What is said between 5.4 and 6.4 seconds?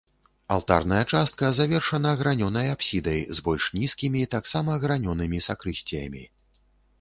сакрысціямі.